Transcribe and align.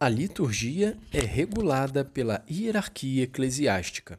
A 0.00 0.08
liturgia 0.08 0.98
é 1.12 1.20
regulada 1.20 2.04
pela 2.04 2.44
hierarquia 2.50 3.22
eclesiástica. 3.22 4.18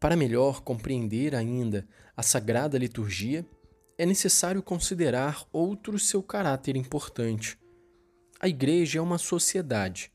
Para 0.00 0.16
melhor 0.16 0.62
compreender 0.62 1.32
ainda 1.32 1.86
a 2.16 2.24
sagrada 2.24 2.76
liturgia, 2.76 3.46
é 3.96 4.04
necessário 4.04 4.60
considerar 4.64 5.46
outro 5.52 5.96
seu 5.96 6.24
caráter 6.24 6.74
importante. 6.74 7.56
A 8.40 8.48
Igreja 8.48 8.98
é 8.98 9.02
uma 9.02 9.16
sociedade. 9.16 10.10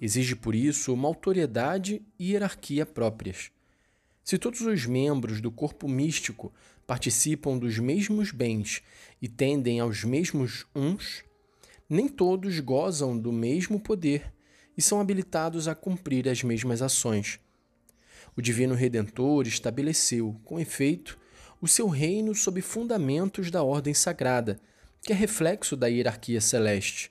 Exige, 0.00 0.36
por 0.36 0.54
isso, 0.54 0.94
uma 0.94 1.08
autoridade 1.08 2.06
e 2.16 2.30
hierarquia 2.30 2.86
próprias. 2.86 3.50
Se 4.22 4.38
todos 4.38 4.60
os 4.60 4.86
membros 4.86 5.40
do 5.40 5.50
corpo 5.50 5.88
místico 5.88 6.54
participam 6.86 7.58
dos 7.58 7.80
mesmos 7.80 8.30
bens 8.30 8.80
e 9.20 9.28
tendem 9.28 9.80
aos 9.80 10.04
mesmos 10.04 10.66
uns, 10.72 11.24
nem 11.88 12.08
todos 12.08 12.58
gozam 12.60 13.16
do 13.16 13.32
mesmo 13.32 13.78
poder 13.78 14.32
e 14.76 14.82
são 14.82 15.00
habilitados 15.00 15.68
a 15.68 15.74
cumprir 15.74 16.28
as 16.28 16.42
mesmas 16.42 16.82
ações. 16.82 17.40
O 18.36 18.42
Divino 18.42 18.74
Redentor 18.74 19.46
estabeleceu, 19.46 20.38
com 20.44 20.60
efeito, 20.60 21.18
o 21.60 21.66
seu 21.66 21.88
reino 21.88 22.34
sob 22.34 22.60
fundamentos 22.60 23.50
da 23.50 23.62
ordem 23.62 23.94
sagrada, 23.94 24.60
que 25.02 25.12
é 25.12 25.16
reflexo 25.16 25.76
da 25.76 25.86
hierarquia 25.86 26.40
celeste. 26.40 27.10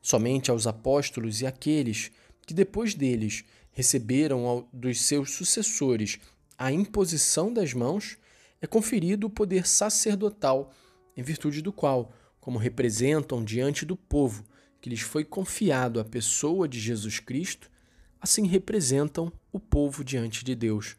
Somente 0.00 0.50
aos 0.50 0.66
apóstolos 0.66 1.40
e 1.40 1.46
aqueles 1.46 2.10
que 2.46 2.54
depois 2.54 2.94
deles 2.94 3.44
receberam 3.72 4.66
dos 4.72 5.02
seus 5.02 5.32
sucessores 5.32 6.18
a 6.58 6.70
imposição 6.70 7.52
das 7.52 7.74
mãos 7.74 8.16
é 8.60 8.66
conferido 8.66 9.26
o 9.26 9.30
poder 9.30 9.66
sacerdotal, 9.66 10.72
em 11.16 11.22
virtude 11.22 11.60
do 11.60 11.72
qual, 11.72 12.12
como 12.42 12.58
representam 12.58 13.42
diante 13.42 13.86
do 13.86 13.96
povo 13.96 14.44
que 14.80 14.90
lhes 14.90 15.00
foi 15.00 15.24
confiado 15.24 16.00
a 16.00 16.04
pessoa 16.04 16.66
de 16.66 16.80
Jesus 16.80 17.20
Cristo, 17.20 17.70
assim 18.20 18.48
representam 18.48 19.32
o 19.52 19.60
povo 19.60 20.02
diante 20.02 20.44
de 20.44 20.56
Deus. 20.56 20.96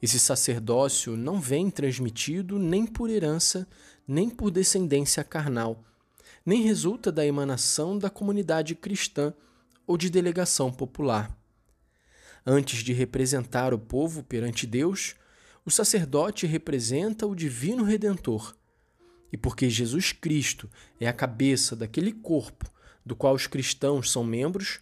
Esse 0.00 0.20
sacerdócio 0.20 1.16
não 1.16 1.40
vem 1.40 1.68
transmitido 1.68 2.56
nem 2.56 2.86
por 2.86 3.10
herança, 3.10 3.66
nem 4.06 4.30
por 4.30 4.52
descendência 4.52 5.24
carnal, 5.24 5.84
nem 6.46 6.62
resulta 6.62 7.10
da 7.10 7.26
emanação 7.26 7.98
da 7.98 8.08
comunidade 8.08 8.76
cristã 8.76 9.34
ou 9.88 9.98
de 9.98 10.08
delegação 10.08 10.70
popular. 10.70 11.36
Antes 12.46 12.84
de 12.84 12.92
representar 12.92 13.74
o 13.74 13.78
povo 13.78 14.22
perante 14.22 14.68
Deus, 14.68 15.16
o 15.66 15.70
sacerdote 15.70 16.46
representa 16.46 17.26
o 17.26 17.34
divino 17.34 17.82
redentor. 17.82 18.56
E 19.32 19.36
porque 19.36 19.68
Jesus 19.68 20.12
Cristo 20.12 20.70
é 21.00 21.06
a 21.06 21.12
cabeça 21.12 21.76
daquele 21.76 22.12
corpo 22.12 22.70
do 23.04 23.16
qual 23.16 23.34
os 23.34 23.46
cristãos 23.46 24.10
são 24.10 24.22
membros, 24.22 24.80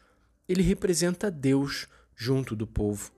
ele 0.48 0.62
representa 0.62 1.30
Deus 1.30 1.86
junto 2.14 2.56
do 2.56 2.66
povo. 2.66 3.12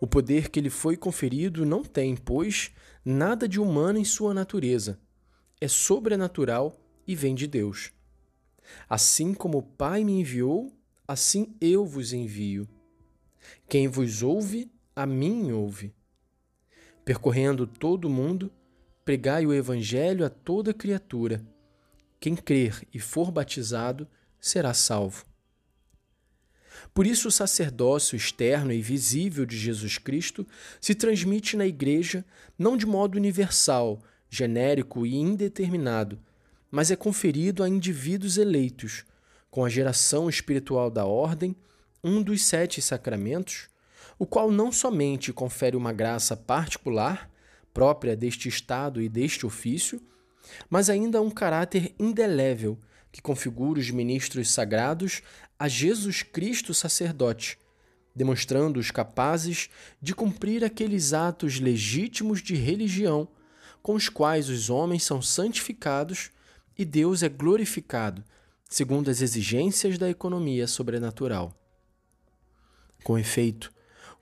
O 0.00 0.06
poder 0.06 0.50
que 0.50 0.60
lhe 0.60 0.70
foi 0.70 0.96
conferido 0.96 1.64
não 1.64 1.82
tem, 1.82 2.14
pois, 2.14 2.70
nada 3.04 3.48
de 3.48 3.58
humano 3.58 3.98
em 3.98 4.04
sua 4.04 4.34
natureza. 4.34 5.00
É 5.60 5.66
sobrenatural 5.66 6.78
e 7.06 7.14
vem 7.14 7.34
de 7.34 7.46
Deus. 7.46 7.92
Assim 8.88 9.32
como 9.32 9.58
o 9.58 9.62
Pai 9.62 10.04
me 10.04 10.20
enviou, 10.20 10.72
assim 11.06 11.56
eu 11.60 11.86
vos 11.86 12.12
envio. 12.12 12.68
Quem 13.68 13.88
vos 13.88 14.22
ouve, 14.22 14.70
a 14.94 15.06
mim 15.06 15.52
ouve. 15.52 15.94
Percorrendo 17.04 17.66
todo 17.66 18.06
o 18.06 18.10
mundo, 18.10 18.52
pregai 19.06 19.46
o 19.46 19.54
Evangelho 19.54 20.26
a 20.26 20.28
toda 20.28 20.74
criatura. 20.74 21.40
Quem 22.18 22.34
crer 22.34 22.82
e 22.92 22.98
for 22.98 23.30
batizado 23.30 24.08
será 24.40 24.74
salvo. 24.74 25.24
Por 26.92 27.06
isso, 27.06 27.28
o 27.28 27.30
sacerdócio 27.30 28.16
externo 28.16 28.72
e 28.72 28.82
visível 28.82 29.46
de 29.46 29.56
Jesus 29.56 29.96
Cristo 29.96 30.44
se 30.80 30.92
transmite 30.92 31.56
na 31.56 31.64
Igreja 31.64 32.24
não 32.58 32.76
de 32.76 32.84
modo 32.84 33.16
universal, 33.16 34.02
genérico 34.28 35.06
e 35.06 35.14
indeterminado, 35.14 36.18
mas 36.68 36.90
é 36.90 36.96
conferido 36.96 37.62
a 37.62 37.68
indivíduos 37.68 38.36
eleitos, 38.36 39.04
com 39.48 39.64
a 39.64 39.68
geração 39.68 40.28
espiritual 40.28 40.90
da 40.90 41.06
ordem, 41.06 41.54
um 42.02 42.20
dos 42.20 42.44
sete 42.44 42.82
sacramentos, 42.82 43.68
o 44.18 44.26
qual 44.26 44.50
não 44.50 44.72
somente 44.72 45.32
confere 45.32 45.76
uma 45.76 45.92
graça 45.92 46.36
particular, 46.36 47.30
própria 47.76 48.16
deste 48.16 48.48
estado 48.48 49.02
e 49.02 49.08
deste 49.08 49.44
ofício, 49.44 50.00
mas 50.70 50.88
ainda 50.88 51.20
um 51.20 51.30
caráter 51.30 51.94
indelével 51.98 52.78
que 53.12 53.20
configura 53.20 53.78
os 53.78 53.90
ministros 53.90 54.50
sagrados 54.50 55.20
a 55.58 55.68
Jesus 55.68 56.22
Cristo 56.22 56.72
sacerdote, 56.72 57.58
demonstrando-os 58.14 58.90
capazes 58.90 59.68
de 60.00 60.14
cumprir 60.14 60.64
aqueles 60.64 61.12
atos 61.12 61.60
legítimos 61.60 62.42
de 62.42 62.54
religião 62.54 63.28
com 63.82 63.92
os 63.92 64.08
quais 64.08 64.48
os 64.48 64.70
homens 64.70 65.02
são 65.02 65.20
santificados 65.20 66.30
e 66.78 66.84
Deus 66.84 67.22
é 67.22 67.28
glorificado, 67.28 68.24
segundo 68.70 69.10
as 69.10 69.20
exigências 69.20 69.98
da 69.98 70.08
economia 70.08 70.66
sobrenatural. 70.66 71.52
Com 73.04 73.18
efeito, 73.18 73.70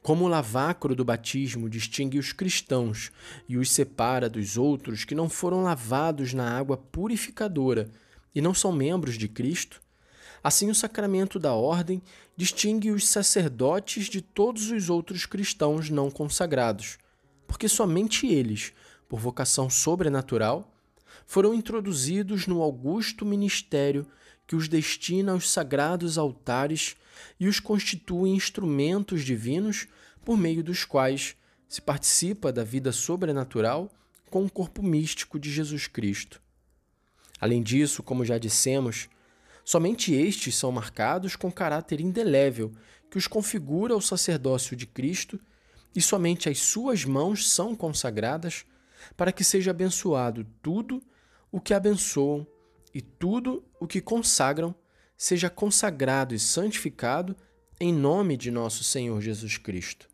como 0.05 0.27
o 0.27 0.29
lavacro 0.29 0.95
do 0.95 1.03
batismo 1.03 1.67
distingue 1.67 2.19
os 2.19 2.31
cristãos 2.31 3.11
e 3.49 3.57
os 3.57 3.71
separa 3.71 4.29
dos 4.29 4.59
outros 4.59 5.03
que 5.03 5.15
não 5.15 5.31
foram 5.31 5.63
lavados 5.63 6.35
na 6.35 6.47
água 6.59 6.77
purificadora 6.77 7.89
e 8.35 8.41
não 8.43 8.53
são 8.53 8.71
membros 8.71 9.17
de 9.17 9.29
Cristo, 9.29 9.81
assim 10.43 10.69
o 10.69 10.75
sacramento 10.75 11.39
da 11.39 11.55
ordem 11.55 12.03
distingue 12.37 12.91
os 12.91 13.09
sacerdotes 13.09 14.05
de 14.11 14.21
todos 14.21 14.71
os 14.71 14.91
outros 14.91 15.25
cristãos 15.25 15.89
não 15.89 16.11
consagrados, 16.11 16.99
porque 17.47 17.67
somente 17.67 18.27
eles, 18.27 18.75
por 19.09 19.19
vocação 19.19 19.71
sobrenatural, 19.71 20.71
foram 21.27 21.55
introduzidos 21.55 22.47
no 22.47 22.63
augusto 22.63 23.25
ministério 23.25 24.07
que 24.47 24.57
os 24.57 24.69
destina 24.69 25.33
aos 25.33 25.51
sagrados 25.51 26.19
altares 26.19 26.97
e 27.39 27.49
os 27.49 27.61
constitui 27.61 28.31
instrumentos 28.31 29.23
divinos 29.23 29.87
por 30.25 30.37
meio 30.37 30.63
dos 30.63 30.85
quais 30.85 31.37
se 31.69 31.81
participa 31.81 32.53
da 32.53 32.63
vida 32.63 32.93
sobrenatural 32.93 33.91
com 34.31 34.45
o 34.45 34.51
corpo 34.51 34.83
místico 34.83 35.39
de 35.39 35.51
Jesus 35.51 35.87
Cristo. 35.87 36.41
Além 37.41 37.63
disso, 37.63 38.03
como 38.03 38.25
já 38.25 38.39
dissemos, 38.39 39.09
somente 39.65 40.13
estes 40.13 40.55
são 40.57 40.71
marcados 40.71 41.37
com 41.37 41.51
caráter 41.51 42.01
indelével 42.01 42.73
que 43.11 43.19
os 43.19 43.27
configura 43.27 43.95
ao 43.95 44.01
sacerdócio 44.01 44.77
de 44.77 44.87
Cristo 44.87 45.39
e 45.95 46.03
somente 46.03 46.49
as 46.49 46.59
suas 46.59 47.05
mãos 47.05 47.49
são 47.49 47.75
consagradas 47.75 48.65
para 49.17 49.33
que 49.33 49.45
seja 49.45 49.71
abençoado 49.71 50.47
tudo 50.63 51.03
o 51.51 51.61
que 51.61 51.75
abençoam 51.75 52.47
e 52.93 53.01
tudo 53.01 53.65
o 53.81 53.87
que 53.87 54.01
consagram 54.01 54.75
seja 55.17 55.49
consagrado 55.49 56.35
e 56.35 56.39
santificado 56.39 57.37
em 57.81 57.93
nome 57.93 58.37
de 58.37 58.51
nosso 58.51 58.85
Senhor 58.85 59.21
Jesus 59.21 59.57
Cristo. 59.57 60.09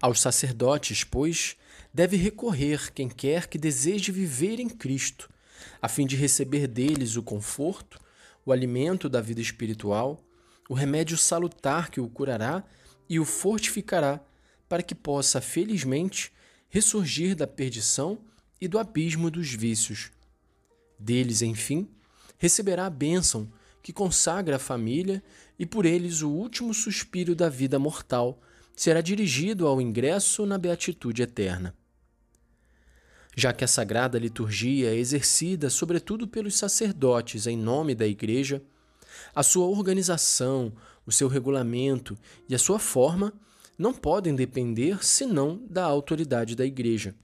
Aos 0.00 0.20
sacerdotes, 0.20 1.04
pois, 1.04 1.56
deve 1.92 2.16
recorrer 2.16 2.92
quem 2.92 3.08
quer 3.08 3.46
que 3.46 3.58
deseje 3.58 4.10
viver 4.10 4.58
em 4.58 4.68
Cristo, 4.68 5.28
a 5.80 5.88
fim 5.88 6.06
de 6.06 6.16
receber 6.16 6.66
deles 6.66 7.16
o 7.16 7.22
conforto, 7.22 8.00
o 8.44 8.52
alimento 8.52 9.08
da 9.08 9.20
vida 9.20 9.40
espiritual, 9.40 10.22
o 10.68 10.74
remédio 10.74 11.18
salutar 11.18 11.90
que 11.90 12.00
o 12.00 12.08
curará 12.08 12.64
e 13.08 13.18
o 13.20 13.24
fortificará, 13.24 14.20
para 14.68 14.82
que 14.82 14.94
possa 14.94 15.40
felizmente 15.40 16.32
ressurgir 16.70 17.34
da 17.34 17.46
perdição 17.46 18.18
e 18.60 18.68
do 18.68 18.78
abismo 18.78 19.30
dos 19.30 19.52
vícios. 19.52 20.10
Deles, 20.98 21.42
enfim, 21.42 21.88
receberá 22.38 22.86
a 22.86 22.90
bênção 22.90 23.50
que 23.82 23.92
consagra 23.92 24.56
a 24.56 24.58
família 24.58 25.22
e 25.58 25.66
por 25.66 25.84
eles 25.84 26.22
o 26.22 26.30
último 26.30 26.72
suspiro 26.72 27.34
da 27.34 27.48
vida 27.48 27.78
mortal 27.78 28.40
será 28.76 29.00
dirigido 29.00 29.66
ao 29.66 29.80
ingresso 29.80 30.46
na 30.46 30.56
beatitude 30.56 31.22
eterna. 31.22 31.74
Já 33.36 33.52
que 33.52 33.64
a 33.64 33.68
sagrada 33.68 34.18
liturgia 34.18 34.90
é 34.90 34.96
exercida 34.96 35.70
sobretudo 35.70 36.28
pelos 36.28 36.56
sacerdotes 36.56 37.46
em 37.46 37.56
nome 37.56 37.94
da 37.94 38.06
Igreja, 38.06 38.62
a 39.34 39.42
sua 39.42 39.66
organização, 39.66 40.72
o 41.06 41.12
seu 41.12 41.28
regulamento 41.28 42.16
e 42.48 42.54
a 42.54 42.58
sua 42.58 42.78
forma 42.78 43.32
não 43.80 43.94
podem 43.94 44.34
depender 44.34 45.02
senão 45.02 45.58
da 45.66 45.86
autoridade 45.86 46.54
da 46.54 46.66
Igreja. 46.66 47.14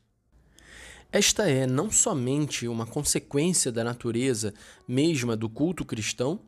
Esta 1.12 1.46
é 1.46 1.66
não 1.66 1.90
somente 1.90 2.66
uma 2.66 2.86
consequência 2.86 3.70
da 3.70 3.84
natureza 3.84 4.54
mesma 4.88 5.36
do 5.36 5.50
culto 5.50 5.84
cristão, 5.84 6.40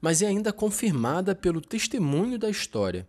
mas 0.00 0.22
é 0.22 0.26
ainda 0.26 0.54
confirmada 0.54 1.34
pelo 1.34 1.60
testemunho 1.60 2.38
da 2.38 2.48
história. 2.48 3.06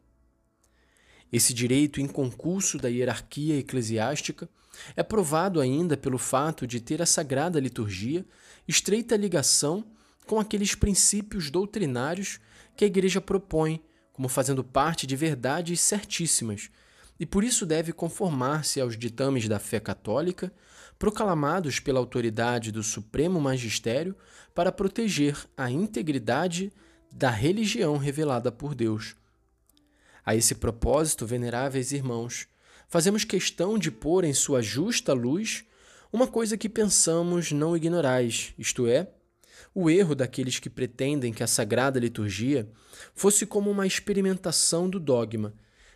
Esse 1.31 1.54
direito 1.54 2.01
inconcurso 2.01 2.78
da 2.78 2.89
hierarquia 2.89 3.57
eclesiástica 3.60 4.50
é 4.98 5.01
provado 5.01 5.62
ainda 5.62 5.96
pelo 5.96 6.18
fato 6.18 6.68
de 6.68 6.81
ter 6.81 7.01
a 7.01 7.06
sagrada 7.06 7.57
liturgia 7.57 8.25
estreita 8.68 9.16
ligação 9.16 9.86
com 10.28 10.42
aqueles 10.42 10.75
princípios 10.75 11.50
doutrinários 11.50 12.42
que 12.75 12.84
a 12.84 12.88
Igreja 12.88 13.22
propõe 13.22 13.81
como 14.13 14.30
fazendo 14.30 14.63
parte 14.63 15.06
de 15.06 15.15
verdades 15.15 15.81
certíssimas, 15.81 16.69
e 17.19 17.25
por 17.25 17.44
isso 17.44 17.65
deve 17.65 17.92
conformar-se 17.92 18.80
aos 18.80 18.98
ditames 18.98 19.48
da 19.48 19.60
fé 19.60 19.80
católica, 19.80 20.54
proclamados 20.98 21.80
pela 21.80 22.00
autoridade 22.00 22.71
do 22.71 22.83
Supremo 22.83 23.42
Magistério 23.42 24.15
para 24.54 24.71
proteger 24.71 25.38
a 25.57 25.69
integridade 25.69 26.71
da 27.12 27.30
religião 27.30 27.98
revelada 27.98 28.51
por 28.51 28.74
Deus. 28.74 29.15
A 30.25 30.36
esse 30.36 30.56
propósito, 30.56 31.25
veneráveis 31.25 31.92
irmãos, 31.92 32.48
fazemos 32.88 33.24
questão 33.24 33.77
de 33.77 33.92
pôr 33.92 34.24
em 34.24 34.33
sua 34.33 34.62
justa 34.62 35.13
luz 35.13 35.65
uma 36.12 36.27
coisa 36.27 36.56
que 36.56 36.69
pensamos 36.69 37.51
não 37.51 37.75
ignorais, 37.75 38.54
isto 38.57 38.88
é, 38.88 39.10
o 39.74 39.89
erro 39.89 40.15
daqueles 40.15 40.60
que 40.60 40.69
pretendem 40.69 41.33
que 41.33 41.44
a 41.44 41.48
sagrada 41.48 42.00
liturgia 42.00 42.69
fosse 43.13 43.45
como 43.45 43.69
uma 43.69 43.88
experimentação 43.88 44.89
do 44.89 45.00
dogma, 45.00 45.54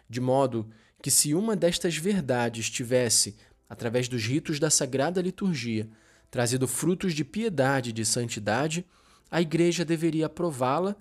de 0.10 0.22
modo 0.22 0.70
que, 1.02 1.12
se 1.12 1.34
uma 1.34 1.56
destas 1.56 1.98
verdades 1.98 2.70
tivesse, 2.70 3.36
através 3.70 4.08
dos 4.08 4.24
ritos 4.24 4.60
da 4.60 4.70
sagrada 4.70 5.22
liturgia, 5.22 5.90
trazido 6.30 6.68
frutos 6.68 7.14
de 7.14 7.24
piedade 7.24 7.90
e 7.90 7.94
de 7.94 8.06
santidade, 8.06 8.86
a 9.30 9.42
Igreja 9.42 9.84
deveria 9.84 10.26
aprová-la 10.26 10.96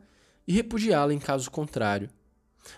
e 0.47 0.53
repudiá-la 0.53 1.13
em 1.13 1.19
caso 1.19 1.51
contrário, 1.51 2.09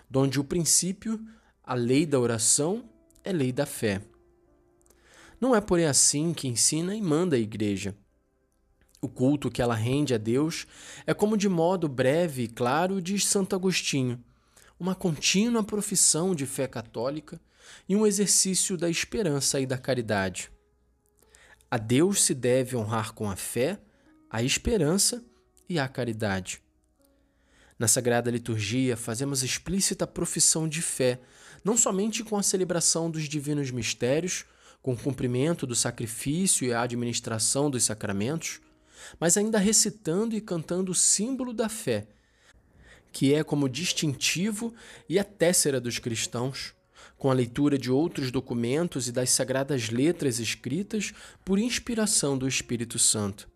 donde 0.09 0.39
o 0.39 0.43
princípio, 0.43 1.19
a 1.63 1.73
lei 1.73 2.05
da 2.05 2.19
oração, 2.19 2.89
é 3.23 3.31
lei 3.31 3.51
da 3.51 3.65
fé. 3.65 4.01
Não 5.39 5.55
é, 5.55 5.61
porém, 5.61 5.85
assim 5.85 6.33
que 6.33 6.47
ensina 6.47 6.95
e 6.95 7.01
manda 7.01 7.35
a 7.35 7.39
Igreja. 7.39 7.95
O 9.01 9.07
culto 9.07 9.49
que 9.49 9.61
ela 9.61 9.75
rende 9.75 10.13
a 10.13 10.17
Deus 10.17 10.67
é 11.05 11.13
como 11.13 11.37
de 11.37 11.47
modo 11.47 11.87
breve 11.87 12.43
e 12.43 12.47
claro 12.47 13.01
diz 13.01 13.25
Santo 13.25 13.55
Agostinho, 13.55 14.21
uma 14.79 14.93
contínua 14.93 15.63
profissão 15.63 16.35
de 16.35 16.45
fé 16.45 16.67
católica 16.67 17.39
e 17.87 17.95
um 17.95 18.05
exercício 18.05 18.77
da 18.77 18.89
esperança 18.89 19.59
e 19.59 19.65
da 19.65 19.77
caridade. 19.77 20.51
A 21.71 21.77
Deus 21.77 22.23
se 22.23 22.33
deve 22.33 22.75
honrar 22.75 23.13
com 23.13 23.29
a 23.29 23.35
fé, 23.35 23.79
a 24.29 24.43
esperança 24.43 25.23
e 25.67 25.79
a 25.79 25.87
caridade. 25.87 26.61
Na 27.77 27.87
Sagrada 27.87 28.29
Liturgia, 28.29 28.97
fazemos 28.97 29.43
explícita 29.43 30.05
profissão 30.05 30.67
de 30.67 30.81
fé, 30.81 31.21
não 31.63 31.77
somente 31.77 32.23
com 32.23 32.35
a 32.37 32.43
celebração 32.43 33.09
dos 33.09 33.23
divinos 33.23 33.71
mistérios, 33.71 34.45
com 34.81 34.93
o 34.93 34.97
cumprimento 34.97 35.65
do 35.65 35.75
sacrifício 35.75 36.67
e 36.67 36.73
a 36.73 36.81
administração 36.81 37.69
dos 37.69 37.83
sacramentos, 37.83 38.59
mas 39.19 39.37
ainda 39.37 39.57
recitando 39.57 40.35
e 40.35 40.41
cantando 40.41 40.91
o 40.91 40.95
símbolo 40.95 41.53
da 41.53 41.69
fé, 41.69 42.07
que 43.11 43.33
é 43.33 43.43
como 43.43 43.69
distintivo 43.69 44.73
e 45.07 45.17
a 45.17 45.23
tessera 45.23 45.79
dos 45.79 45.99
cristãos, 45.99 46.73
com 47.17 47.29
a 47.29 47.33
leitura 47.33 47.77
de 47.77 47.91
outros 47.91 48.31
documentos 48.31 49.07
e 49.07 49.11
das 49.11 49.29
sagradas 49.29 49.89
letras 49.89 50.39
escritas 50.39 51.13
por 51.43 51.59
inspiração 51.59 52.37
do 52.37 52.47
Espírito 52.47 52.97
Santo. 52.97 53.49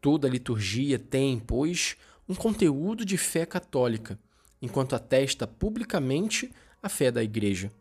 Toda 0.00 0.28
liturgia 0.28 0.98
tem, 0.98 1.38
pois, 1.38 1.96
um 2.28 2.34
conteúdo 2.34 3.04
de 3.04 3.16
fé 3.16 3.46
católica, 3.46 4.18
enquanto 4.60 4.94
atesta 4.94 5.46
publicamente 5.46 6.52
a 6.82 6.88
fé 6.88 7.10
da 7.10 7.22
Igreja. 7.22 7.72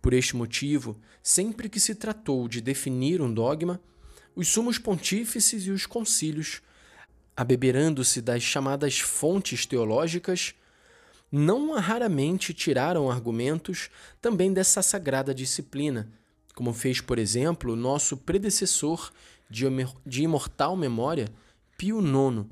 Por 0.00 0.12
este 0.12 0.36
motivo, 0.36 1.00
sempre 1.22 1.68
que 1.68 1.80
se 1.80 1.94
tratou 1.94 2.48
de 2.48 2.60
definir 2.60 3.20
um 3.20 3.32
dogma, 3.32 3.80
os 4.38 4.46
sumos 4.46 4.78
pontífices 4.78 5.66
e 5.66 5.72
os 5.72 5.84
concílios, 5.84 6.62
abeberando-se 7.36 8.22
das 8.22 8.40
chamadas 8.40 9.00
fontes 9.00 9.66
teológicas, 9.66 10.54
não 11.30 11.72
raramente 11.74 12.54
tiraram 12.54 13.10
argumentos 13.10 13.90
também 14.20 14.52
dessa 14.52 14.80
sagrada 14.80 15.34
disciplina, 15.34 16.08
como 16.54 16.72
fez, 16.72 17.00
por 17.00 17.18
exemplo, 17.18 17.74
nosso 17.74 18.16
predecessor 18.16 19.12
de 19.50 20.22
imortal 20.22 20.76
memória, 20.76 21.28
Pio 21.76 21.98
IX, 21.98 22.46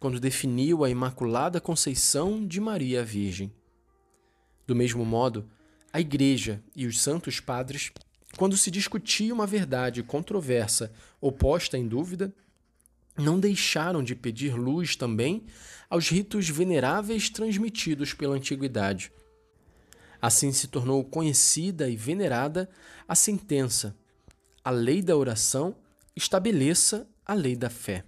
quando 0.00 0.18
definiu 0.18 0.82
a 0.82 0.90
Imaculada 0.90 1.60
Conceição 1.60 2.44
de 2.44 2.60
Maria 2.60 3.04
Virgem. 3.04 3.54
Do 4.66 4.74
mesmo 4.74 5.04
modo, 5.04 5.48
a 5.92 6.00
Igreja 6.00 6.60
e 6.74 6.88
os 6.88 7.00
santos 7.00 7.38
padres 7.38 7.92
quando 8.40 8.56
se 8.56 8.70
discutia 8.70 9.34
uma 9.34 9.46
verdade 9.46 10.02
controversa 10.02 10.90
ou 11.20 11.30
posta 11.30 11.76
em 11.76 11.86
dúvida, 11.86 12.34
não 13.14 13.38
deixaram 13.38 14.02
de 14.02 14.14
pedir 14.14 14.54
luz 14.54 14.96
também 14.96 15.44
aos 15.90 16.08
ritos 16.08 16.48
veneráveis 16.48 17.28
transmitidos 17.28 18.14
pela 18.14 18.36
antiguidade. 18.36 19.12
Assim 20.22 20.52
se 20.52 20.68
tornou 20.68 21.04
conhecida 21.04 21.90
e 21.90 21.96
venerada 21.96 22.70
a 23.06 23.14
sentença: 23.14 23.94
a 24.64 24.70
lei 24.70 25.02
da 25.02 25.14
oração 25.14 25.76
estabeleça 26.16 27.06
a 27.26 27.34
lei 27.34 27.54
da 27.54 27.68
fé. 27.68 28.06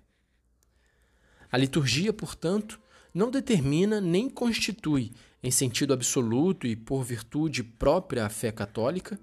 A 1.51 1.59
liturgia, 1.59 2.11
portanto, 2.11 2.81
não 3.13 3.31
determina 3.31 4.01
nem 4.01 4.31
constitui, 4.31 5.13
em 5.43 5.51
sentido 5.51 5.93
absoluto 5.93 6.67
e 6.67 6.75
por 6.75 7.05
virtude 7.05 7.63
própria 7.63 8.25
à 8.25 8.31
fé 8.31 8.51
católica, 8.51 9.21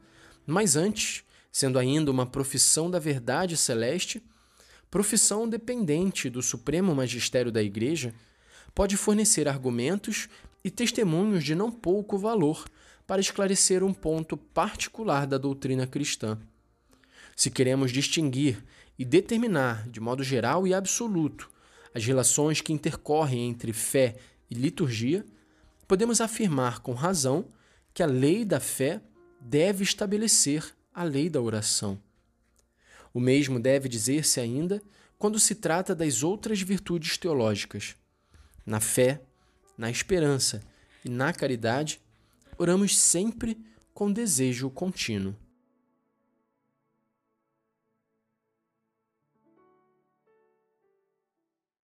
mas 0.49 0.75
antes, 0.75 1.23
sendo 1.51 1.77
ainda 1.77 2.09
uma 2.09 2.25
profissão 2.25 2.89
da 2.89 2.99
verdade 2.99 3.55
celeste, 3.55 4.21
profissão 4.89 5.47
dependente 5.47 6.29
do 6.29 6.41
supremo 6.41 6.95
magistério 6.95 7.51
da 7.51 7.61
Igreja, 7.61 8.13
pode 8.73 8.97
fornecer 8.97 9.47
argumentos 9.47 10.27
e 10.63 10.71
testemunhos 10.71 11.43
de 11.43 11.53
não 11.53 11.71
pouco 11.71 12.17
valor 12.17 12.65
para 13.05 13.21
esclarecer 13.21 13.83
um 13.83 13.93
ponto 13.93 14.35
particular 14.35 15.25
da 15.25 15.37
doutrina 15.37 15.85
cristã. 15.85 16.37
Se 17.35 17.49
queremos 17.49 17.91
distinguir 17.91 18.63
e 18.97 19.05
determinar, 19.05 19.87
de 19.87 19.99
modo 19.99 20.23
geral 20.23 20.67
e 20.67 20.73
absoluto, 20.73 21.49
as 21.93 22.05
relações 22.05 22.59
que 22.59 22.73
intercorrem 22.73 23.49
entre 23.49 23.71
fé 23.71 24.17
e 24.49 24.55
liturgia, 24.55 25.25
podemos 25.87 26.21
afirmar 26.21 26.79
com 26.79 26.93
razão 26.93 27.45
que 27.93 28.03
a 28.03 28.05
lei 28.05 28.43
da 28.43 28.59
fé 28.59 29.01
deve 29.39 29.83
estabelecer 29.83 30.73
a 30.93 31.03
lei 31.03 31.29
da 31.29 31.41
oração. 31.41 31.99
O 33.13 33.19
mesmo 33.19 33.59
deve 33.59 33.89
dizer-se 33.89 34.39
ainda 34.39 34.81
quando 35.17 35.39
se 35.39 35.55
trata 35.55 35.95
das 35.95 36.23
outras 36.23 36.61
virtudes 36.61 37.17
teológicas. 37.17 37.95
Na 38.65 38.79
fé, 38.79 39.21
na 39.77 39.89
esperança 39.89 40.61
e 41.03 41.09
na 41.09 41.33
caridade, 41.33 41.99
oramos 42.57 42.97
sempre 42.97 43.57
com 43.93 44.11
desejo 44.11 44.69
contínuo. 44.69 45.35